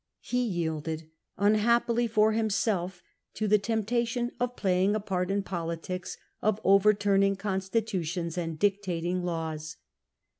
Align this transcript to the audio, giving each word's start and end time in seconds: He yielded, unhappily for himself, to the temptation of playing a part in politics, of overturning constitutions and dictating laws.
He 0.23 0.41
yielded, 0.43 1.11
unhappily 1.37 2.07
for 2.07 2.31
himself, 2.31 3.03
to 3.35 3.47
the 3.47 3.59
temptation 3.59 4.31
of 4.39 4.55
playing 4.55 4.95
a 4.95 4.99
part 4.99 5.29
in 5.29 5.43
politics, 5.43 6.17
of 6.41 6.59
overturning 6.63 7.35
constitutions 7.35 8.35
and 8.35 8.57
dictating 8.57 9.21
laws. 9.23 9.75